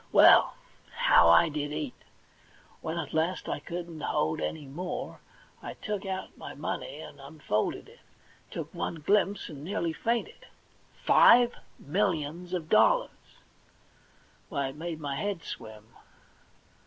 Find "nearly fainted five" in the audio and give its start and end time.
9.63-11.53